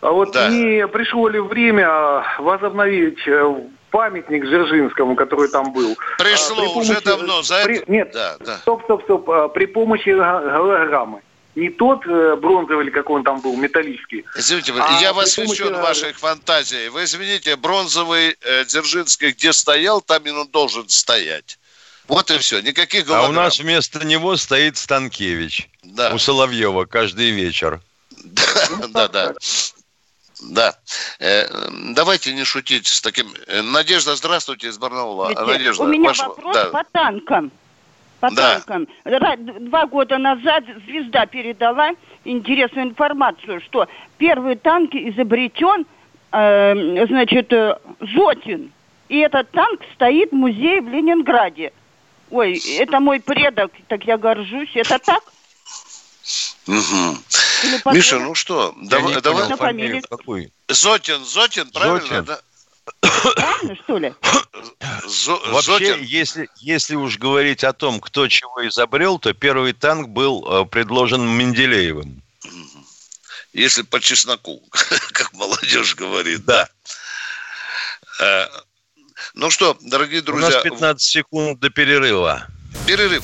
[0.00, 0.48] А вот да.
[0.48, 3.54] не пришло ли время возобновить э,
[3.90, 5.96] памятник Дзержинскому, который там был?
[6.18, 7.42] Пришло при помощи, уже давно.
[7.42, 7.90] За при, это...
[7.90, 8.56] Нет, да, да.
[8.58, 9.52] стоп, стоп, стоп.
[9.54, 11.22] При помощи голограммы
[11.58, 14.24] не тот э, бронзовый или какой он там был, металлический.
[14.36, 15.82] Извините, а я восхищен помощи...
[15.82, 16.88] вашей фантазией.
[16.88, 21.58] Вы извините, бронзовый э, Дзержинский где стоял, там и он должен стоять.
[22.08, 23.26] Вот и все, никаких голограмм.
[23.26, 25.68] А у нас вместо него стоит Станкевич.
[25.82, 26.10] Да.
[26.14, 27.80] У Соловьева каждый вечер.
[28.88, 29.34] Да, да.
[30.40, 30.74] Да.
[31.18, 31.46] Э,
[31.94, 33.26] давайте не шутить с таким.
[33.46, 35.30] Э, Надежда, здравствуйте, из Барнаула.
[35.30, 36.18] Надежда, у меня ваш...
[36.20, 36.64] вопрос да.
[36.66, 37.50] по танкам.
[38.20, 38.60] По да.
[38.60, 38.88] танкам.
[39.04, 41.90] Два года назад «Звезда» передала
[42.24, 45.86] интересную информацию, что первый танк изобретен,
[46.32, 47.52] э, значит,
[48.00, 48.72] Зотин.
[49.08, 51.72] И этот танк стоит в музее в Ленинграде.
[52.30, 54.70] Ой, это мой предок, так я горжусь.
[54.74, 55.22] Это так?
[56.66, 57.92] Угу.
[57.92, 59.56] Миша, ну что, давай, давай.
[59.56, 60.52] Фамилию какой?
[60.68, 62.00] Зотин, Зотин, правильно?
[62.00, 62.24] Зотин.
[62.24, 62.40] Да?
[63.00, 64.14] Правильно, что ли?
[65.06, 66.02] Зо, Вообще, Зотин.
[66.02, 71.26] если, если уж говорить о том, кто чего изобрел, то первый танк был э, предложен
[71.26, 72.22] Менделеевым.
[73.54, 76.68] если по чесноку, как молодежь говорит, да.
[79.34, 80.48] Ну что, дорогие друзья...
[80.48, 82.46] У нас 15 секунд до перерыва.
[82.86, 83.22] Перерыв.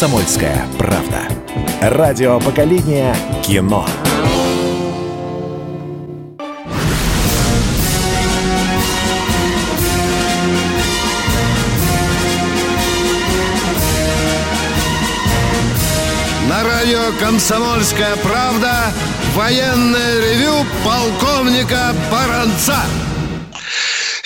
[0.00, 1.28] «Комсомольская правда».
[1.82, 3.14] Радио поколения
[3.46, 3.86] кино.
[16.48, 18.94] На радио «Комсомольская правда»
[19.34, 22.78] военное ревю полковника Баранца.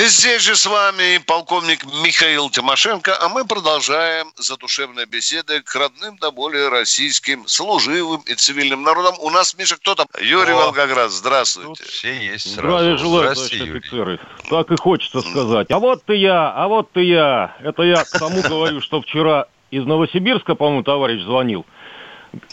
[0.07, 6.31] Здесь же с вами полковник Михаил Тимошенко, а мы продолжаем задушевные беседы к родным да
[6.31, 9.15] более российским служивым и цивильным народам.
[9.21, 10.07] У нас, Миша, кто там?
[10.21, 11.85] Юрий О, Волгоград, здравствуйте.
[11.85, 12.69] все есть сразу.
[12.69, 14.21] Здравия желаю, товарищи офицеры.
[14.51, 15.71] Так и хочется сказать.
[15.71, 17.57] А вот ты я, а вот ты я.
[17.61, 21.65] Это я к тому говорю, что вчера из Новосибирска, по-моему, товарищ звонил.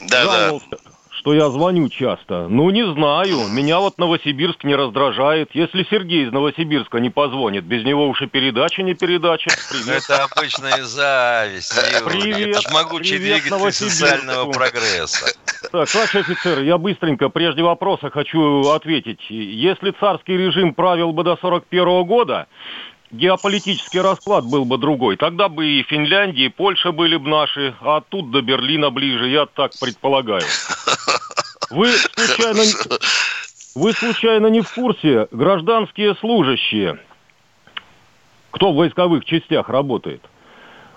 [0.07, 0.77] Да, да
[1.21, 2.47] что я звоню часто.
[2.49, 3.47] Ну, не знаю.
[3.49, 5.51] Меня вот Новосибирск не раздражает.
[5.53, 9.51] Если Сергей из Новосибирска не позвонит, без него уж и передача не передача.
[9.69, 10.03] Привет.
[10.03, 11.79] Это обычная зависть.
[12.05, 12.57] Привет.
[12.57, 15.35] Это могучий двигатель социального прогресса.
[15.71, 19.21] Так, товарищ офицер, я быстренько, прежде вопроса хочу ответить.
[19.29, 22.47] Если царский режим правил бы до 41 года,
[23.11, 25.17] геополитический расклад был бы другой.
[25.17, 29.45] Тогда бы и Финляндия, и Польша были бы наши, а тут до Берлина ближе, я
[29.45, 30.43] так предполагаю.
[31.69, 32.63] Вы случайно,
[33.75, 36.99] вы случайно не в курсе, гражданские служащие,
[38.51, 40.21] кто в войсковых частях работает?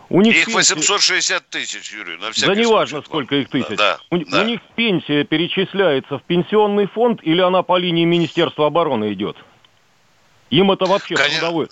[0.09, 0.75] У них их пенсия...
[0.75, 3.77] 860 тысяч, Юрий, на всякий Да неважно, сколько их тысяч.
[3.77, 4.43] Да, у, да.
[4.43, 9.37] у них пенсия перечисляется в пенсионный фонд или она по линии Министерства обороны идет?
[10.51, 11.39] Им это вообще Конечно.
[11.39, 11.69] трудовой...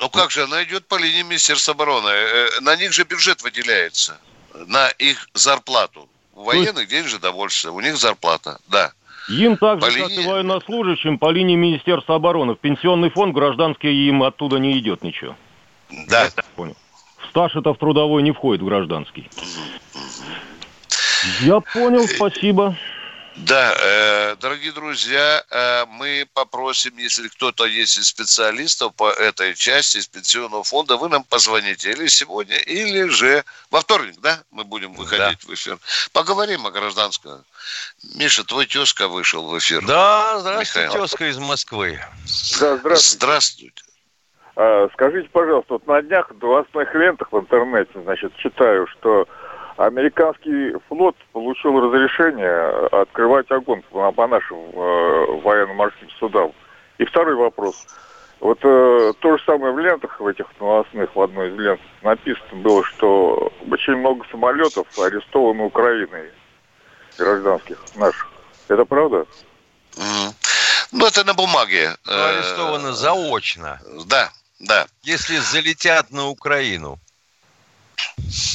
[0.00, 2.08] Ну как же, она идет по линии Министерства обороны.
[2.08, 4.18] Э, э, на них же бюджет выделяется.
[4.66, 6.08] На их зарплату.
[6.34, 8.92] У военных денежное довольствие, у них зарплата, да.
[9.28, 12.54] Им так же, как и военнослужащим, по линии Министерства обороны.
[12.54, 15.36] В пенсионный фонд гражданский им оттуда не идет ничего.
[16.08, 16.24] Да.
[16.24, 16.76] Я понял.
[17.28, 19.28] Стаж это в трудовой не входит, в гражданский.
[21.40, 22.76] Я понял, спасибо.
[23.36, 29.98] Да, э, дорогие друзья, э, мы попросим, если кто-то есть из специалистов по этой части
[29.98, 34.92] из пенсионного фонда, вы нам позвоните или сегодня, или же во вторник, да, мы будем
[34.92, 35.48] выходить да.
[35.48, 35.78] в эфир.
[36.12, 37.44] Поговорим о гражданском.
[38.16, 39.84] Миша, твой тезка вышел в эфир.
[39.86, 41.02] Да, здравствуйте, Михаил.
[41.02, 42.00] тезка из Москвы.
[42.60, 43.16] Да, здравствуйте.
[43.16, 43.82] Здравствуйте.
[44.56, 49.26] А, скажите, пожалуйста, вот на днях в новостных лентах в интернете, значит, читаю, что
[49.80, 56.52] Американский флот получил разрешение открывать огонь по, по нашим э, военно-морским судам.
[56.98, 57.86] И второй вопрос.
[58.40, 62.60] Вот э, то же самое в лентах, в этих новостных, в одной из лент написано
[62.60, 66.30] было, что очень много самолетов арестовано Украиной,
[67.16, 68.28] гражданских наших.
[68.68, 69.24] Это правда?
[69.96, 70.34] Mm.
[70.92, 71.96] Ну, это на бумаге.
[72.04, 73.80] Ну, арестовано заочно.
[74.06, 74.28] Да,
[74.58, 74.86] да.
[75.04, 76.98] Если залетят на Украину.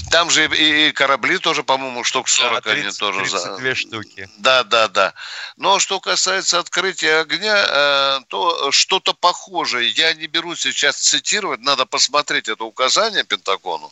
[0.09, 3.19] Там же и корабли тоже, по-моему, штук 40 да, 30, они тоже.
[3.21, 3.75] 32 за...
[3.75, 4.29] штуки.
[4.37, 5.13] Да, да, да.
[5.57, 9.89] Но что касается открытия огня, э, то что-то похожее.
[9.89, 13.91] Я не беру сейчас цитировать, надо посмотреть это указание Пентагону.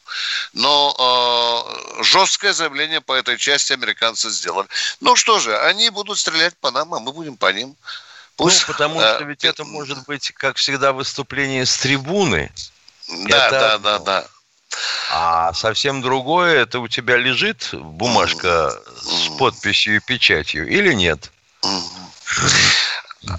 [0.54, 1.66] Но
[2.00, 4.68] э, жесткое заявление по этой части американцы сделали.
[5.02, 7.76] Ну что же, они будут стрелять по нам, а мы будем по ним.
[8.36, 12.52] Пусть, ну, потому э, что ведь это может быть, как всегда, выступление с трибуны.
[13.08, 13.52] Да, это...
[13.52, 14.28] да, да, да.
[15.12, 21.32] А совсем другое, это у тебя лежит бумажка с подписью и печатью или нет?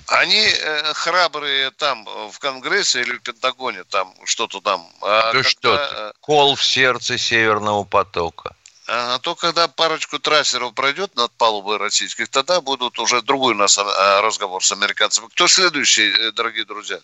[0.07, 4.89] Они э, храбрые там в Конгрессе или в Пентагоне, там что-то там.
[5.03, 5.43] А да когда...
[5.43, 8.55] что ты, кол в сердце Северного потока.
[8.87, 13.79] А то, когда парочку трассеров пройдет над палубой российских, тогда будут уже другой у нас
[13.79, 15.29] а, разговор с американцами.
[15.29, 16.99] Кто следующий, э, дорогие друзья?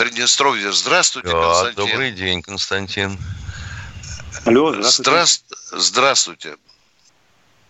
[0.00, 0.72] Приднестровье.
[0.72, 1.86] Здравствуйте, да, Константин.
[1.86, 3.18] Добрый день, Константин.
[4.46, 5.56] Алло, здравствуйте.
[5.66, 5.78] Здра...
[5.78, 6.56] Здравствуйте.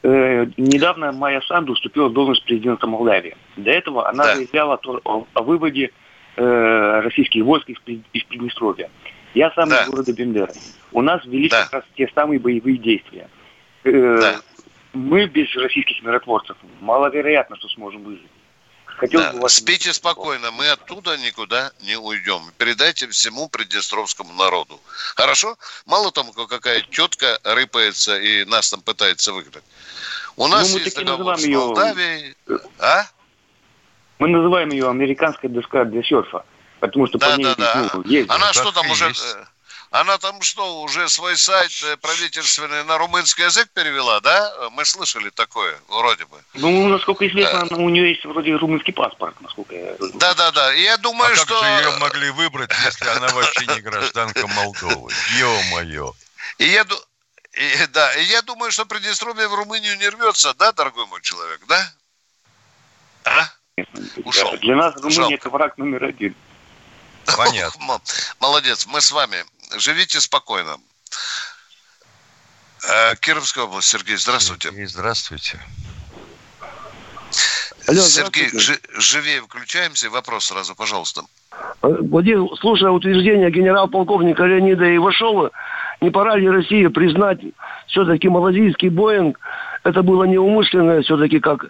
[0.04, 3.36] Э, недавно Майя Санду уступила в должность президента Молдавии.
[3.56, 4.36] До этого она да.
[4.36, 5.90] заявляла о, о выводе
[6.36, 7.78] э, российских войск из,
[8.12, 8.90] из Приднестровья.
[9.34, 9.82] Я сам да.
[9.82, 10.52] из города Бендера.
[10.92, 11.64] У нас вели да.
[11.64, 13.28] как раз те самые боевые действия.
[13.82, 14.36] Э, да.
[14.92, 18.30] мы без российских миротворцев маловероятно, что сможем выжить.
[19.00, 19.54] Хотел да, бы вас...
[19.54, 22.42] Спите спокойно, мы оттуда никуда не уйдем.
[22.58, 24.78] Передайте всему приднестровскому народу.
[25.16, 25.56] Хорошо?
[25.86, 29.64] Мало того, какая тетка рыпается и нас там пытается выиграть.
[30.36, 32.36] У нас ну, мы есть договор с Молдавией.
[32.46, 32.60] Ее...
[32.78, 33.06] А?
[34.18, 36.44] Мы называем ее американская доска для серфа.
[36.80, 37.90] Потому что да, по ней да, да.
[37.94, 38.30] Ну, ездим.
[38.30, 39.08] Она что там уже...
[39.08, 39.36] Есть.
[39.90, 44.70] Она там что, уже свой сайт э, правительственный на румынский язык перевела, да?
[44.70, 46.40] Мы слышали такое, вроде бы.
[46.54, 47.76] Ну, насколько известно, да.
[47.76, 50.74] у нее есть вроде румынский паспорт, насколько я Да, да, да.
[50.74, 51.46] И я думаю, а что...
[51.46, 55.12] как же ее могли выбрать, если она вообще не гражданка Молдовы?
[55.38, 56.14] Ё-моё.
[56.58, 56.86] И я,
[57.54, 61.60] и, да, и я думаю, что Приднестровье в Румынию не рвется, да, дорогой мой человек,
[61.66, 61.92] да?
[63.24, 63.48] А?
[64.24, 64.56] Ушел.
[64.58, 65.34] Для нас Румыния Жалко.
[65.34, 66.36] это враг номер один.
[67.36, 68.00] Понятно.
[68.38, 69.44] Молодец, мы с вами.
[69.76, 70.76] Живите спокойно.
[72.88, 74.68] Э, Кировская область, Сергей, здравствуйте.
[74.68, 75.60] Сергей, здравствуйте.
[77.86, 78.50] Алло, Сергей,
[78.98, 80.10] живее включаемся.
[80.10, 81.22] Вопрос сразу, пожалуйста.
[81.82, 85.50] Владимир, слушая утверждение генерал-полковника Леонида Ивашова,
[86.00, 87.40] не пора ли России признать
[87.88, 89.38] все-таки малазийский Боинг?
[89.82, 91.66] Это было неумышленное все-таки как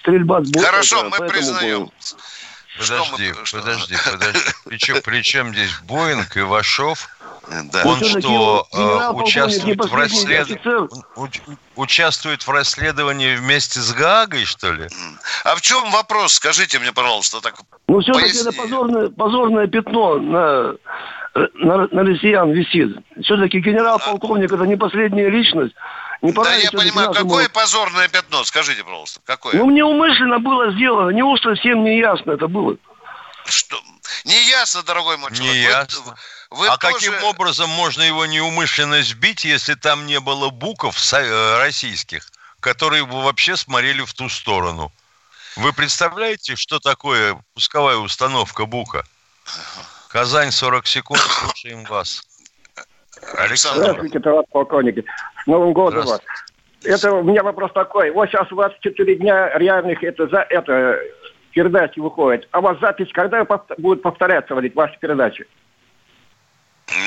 [0.00, 0.70] стрельба с Боинга.
[0.70, 1.78] Хорошо, мы признаем.
[1.78, 1.92] Боинг.
[2.76, 3.60] Подожди, мы...
[3.60, 4.40] подожди, подожди.
[4.64, 7.08] Причем, причем здесь Боинг, Ивашов?
[7.72, 7.82] Да.
[7.84, 10.48] Он ну, что, э, участвует в, расслед...
[11.76, 14.88] участвует в расследовании вместе с Гагой, что ли?
[15.44, 16.34] А в чем вопрос?
[16.34, 17.40] Скажите мне, пожалуйста.
[17.42, 17.56] Так
[17.86, 20.74] ну, все-таки это позорное, позорное пятно на,
[21.34, 22.96] на, на россиян висит.
[23.22, 25.74] Все-таки генерал-полковник это не последняя личность.
[26.24, 28.44] Не да, я понимаю, какое позорное пятно?
[28.44, 29.56] Скажите, пожалуйста, какое?
[29.56, 31.10] Ну, мне умышленно было сделано.
[31.10, 32.78] Неужто всем не ясно это было?
[33.44, 33.78] Что?
[34.24, 35.54] Не ясно, дорогой мой человек.
[35.54, 36.16] Не ясно.
[36.48, 36.94] Вы а тоже...
[36.94, 42.26] каким образом можно его неумышленно сбить, если там не было букв э, российских,
[42.60, 44.90] которые бы вообще смотрели в ту сторону?
[45.56, 49.04] Вы представляете, что такое пусковая установка Бука?
[50.08, 52.22] Казань 40 секунд, слушаем вас.
[53.36, 53.80] Александр.
[53.80, 55.04] Здравствуйте, товарищ полковник.
[55.42, 56.20] С Новым годом вас.
[56.84, 58.10] Это у меня вопрос такой.
[58.10, 60.98] Вот сейчас у вас 4 дня реальных это за это
[61.52, 62.48] передачи выходит.
[62.50, 63.46] А у вас запись когда
[63.78, 65.46] будет повторяться вот ваши передачи?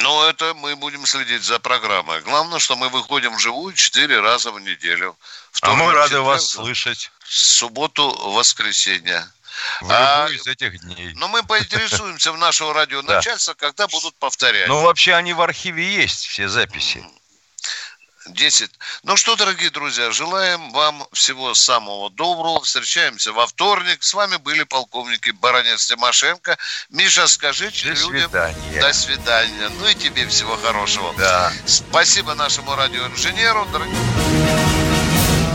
[0.02, 2.22] Ну, это мы будем следить за программой.
[2.22, 5.16] Главное, что мы выходим вживую четыре раза в неделю.
[5.52, 7.12] В а мы рады вас слышать.
[7.24, 9.22] Субботу, воскресенье.
[9.82, 11.14] В а, из этих дней.
[11.16, 14.68] Но мы поинтересуемся в нашего радионачальства, когда будут повторять.
[14.68, 17.06] Ну, вообще они в архиве есть, все записи.
[18.30, 18.72] 10.
[19.04, 22.62] Ну что, дорогие друзья, желаем вам всего самого доброго.
[22.62, 24.04] Встречаемся во вторник.
[24.04, 26.58] С вами были полковники Баранец Тимошенко.
[26.90, 28.30] Миша, скажите до людям...
[28.30, 28.82] Свидания.
[28.82, 29.70] До свидания.
[29.70, 31.14] Ну и тебе всего хорошего.
[31.18, 31.52] Да.
[31.66, 33.66] Спасибо нашему радиоинженеру.
[33.72, 34.67] Дорогие...